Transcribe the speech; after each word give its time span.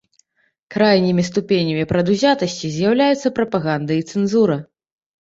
Крайнімі 0.75 1.25
ступенямі 1.29 1.85
прадузятасці 1.93 2.75
з'яўляюцца 2.79 3.37
прапаганда 3.39 4.03
і 4.03 4.11
цэнзура. 4.11 4.63